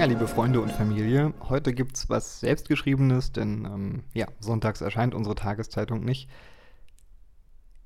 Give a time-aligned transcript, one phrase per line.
[0.00, 5.34] Ja, liebe Freunde und Familie, heute gibt's was Selbstgeschriebenes, denn ähm, ja, sonntags erscheint unsere
[5.34, 6.30] Tageszeitung nicht.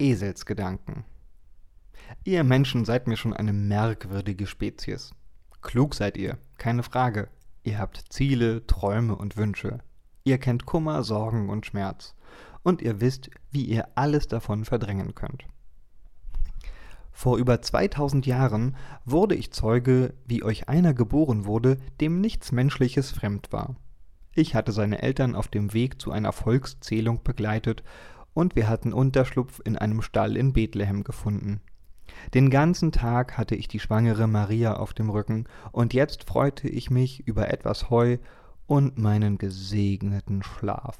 [0.00, 1.04] Eselsgedanken.
[2.24, 5.12] Ihr Menschen seid mir schon eine merkwürdige Spezies.
[5.62, 7.28] Klug seid ihr, keine Frage.
[7.62, 9.78] Ihr habt Ziele, Träume und Wünsche.
[10.24, 12.16] Ihr kennt Kummer, Sorgen und Schmerz.
[12.64, 15.44] Und ihr wisst, wie ihr alles davon verdrängen könnt.
[17.12, 23.10] Vor über 2000 Jahren wurde ich Zeuge, wie euch einer geboren wurde, dem nichts Menschliches
[23.10, 23.76] fremd war.
[24.34, 27.82] Ich hatte seine Eltern auf dem Weg zu einer Volkszählung begleitet
[28.32, 31.60] und wir hatten Unterschlupf in einem Stall in Bethlehem gefunden.
[32.34, 36.90] Den ganzen Tag hatte ich die schwangere Maria auf dem Rücken und jetzt freute ich
[36.90, 38.18] mich über etwas Heu
[38.66, 40.98] und meinen gesegneten Schlaf.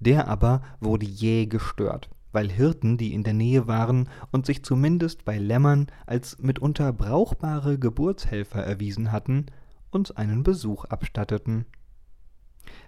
[0.00, 5.24] Der aber wurde jäh gestört weil Hirten, die in der Nähe waren und sich zumindest
[5.24, 9.46] bei Lämmern als mitunter brauchbare Geburtshelfer erwiesen hatten,
[9.90, 11.66] uns einen Besuch abstatteten.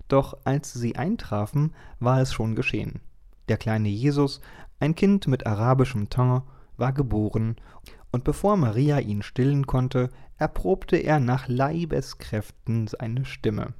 [0.09, 3.01] Doch als sie eintrafen, war es schon geschehen.
[3.49, 4.41] Der kleine Jesus,
[4.79, 6.43] ein Kind mit arabischem Teint,
[6.77, 7.57] war geboren,
[8.13, 13.75] und bevor Maria ihn stillen konnte, erprobte er nach Leibeskräften seine Stimme.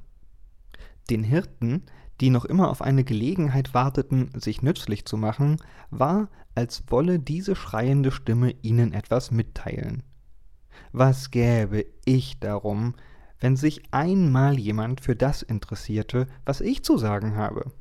[1.09, 1.83] Den Hirten,
[2.21, 5.57] die noch immer auf eine Gelegenheit warteten, sich nützlich zu machen,
[5.89, 10.03] war, als wolle diese schreiende Stimme ihnen etwas mitteilen.
[10.91, 12.95] Was gäbe ich darum,
[13.39, 17.71] wenn sich einmal jemand für das interessierte, was ich zu sagen habe?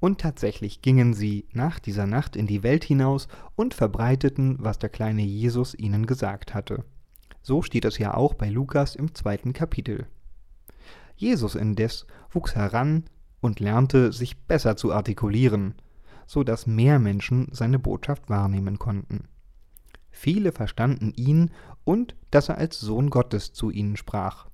[0.00, 4.90] Und tatsächlich gingen sie nach dieser Nacht in die Welt hinaus und verbreiteten, was der
[4.90, 6.84] kleine Jesus ihnen gesagt hatte.
[7.42, 10.06] So steht es ja auch bei Lukas im zweiten Kapitel.
[11.18, 13.04] Jesus indes wuchs heran
[13.40, 15.74] und lernte, sich besser zu artikulieren,
[16.26, 19.24] so dass mehr Menschen seine Botschaft wahrnehmen konnten.
[20.10, 21.50] Viele verstanden ihn
[21.84, 24.48] und dass er als Sohn Gottes zu ihnen sprach.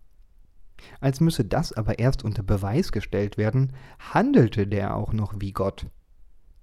[1.00, 5.86] Als müsse das aber erst unter Beweis gestellt werden, handelte der auch noch wie Gott.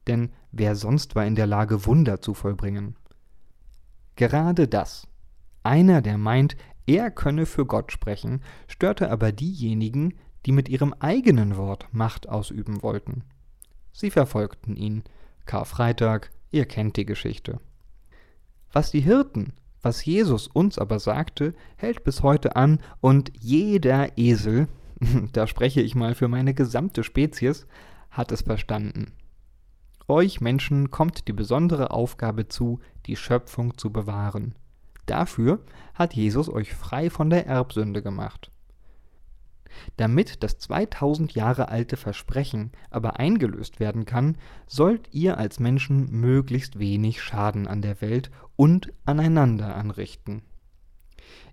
[0.08, 2.96] Denn wer sonst war in der Lage, Wunder zu vollbringen?
[4.16, 5.08] Gerade das.
[5.64, 10.16] Einer, der meint, er könne für Gott sprechen, störte aber diejenigen,
[10.46, 13.24] die mit ihrem eigenen Wort Macht ausüben wollten.
[13.92, 15.04] Sie verfolgten ihn.
[15.46, 17.60] Karfreitag, ihr kennt die Geschichte.
[18.72, 24.68] Was die Hirten, was Jesus uns aber sagte, hält bis heute an und jeder Esel,
[25.34, 27.68] da spreche ich mal für meine gesamte Spezies,
[28.10, 29.14] hat es verstanden.
[30.08, 34.56] Euch Menschen kommt die besondere Aufgabe zu, die Schöpfung zu bewahren.
[35.12, 35.60] Dafür
[35.94, 38.50] hat Jesus euch frei von der Erbsünde gemacht.
[39.98, 46.80] Damit das 2000 Jahre alte Versprechen aber eingelöst werden kann, sollt ihr als Menschen möglichst
[46.80, 50.44] wenig Schaden an der Welt und aneinander anrichten.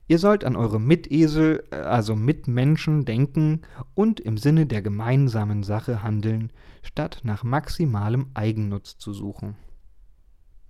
[0.06, 3.62] Ihr sollt an eure Mitesel, äh, also Mitmenschen denken
[3.94, 6.52] und im Sinne der gemeinsamen Sache handeln,
[6.84, 9.56] statt nach maximalem Eigennutz zu suchen.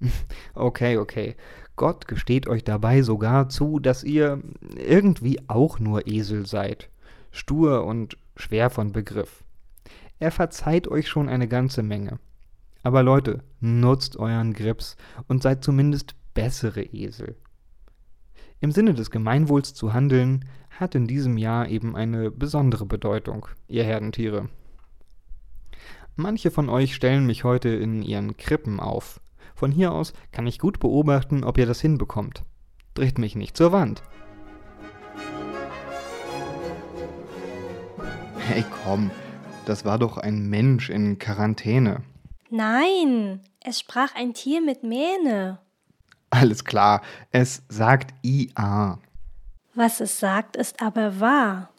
[0.55, 1.37] Okay, okay.
[1.77, 4.43] Gott gesteht euch dabei sogar zu, dass ihr
[4.77, 6.91] irgendwie auch nur Esel seid,
[7.31, 9.45] stur und schwer von Begriff.
[10.19, 12.19] Er verzeiht euch schon eine ganze Menge.
[12.83, 14.97] Aber Leute, nutzt euren Grips
[15.29, 17.37] und seid zumindest bessere Esel.
[18.61, 23.85] Im Sinne des Gemeinwohls zu handeln, hat in diesem Jahr eben eine besondere Bedeutung, ihr
[23.85, 24.49] Herdentiere.
[26.17, 29.21] Manche von euch stellen mich heute in ihren Krippen auf,
[29.59, 32.45] von hier aus kann ich gut beobachten, ob ihr das hinbekommt.
[32.95, 34.03] Dreht mich nicht zur Wand.
[38.39, 39.11] Hey komm,
[39.67, 42.03] das war doch ein Mensch in Quarantäne.
[42.51, 45.59] Nein, es sprach ein Tier mit Mähne.
[46.31, 48.99] Alles klar, es sagt IA.
[49.75, 51.71] Was es sagt, ist aber wahr.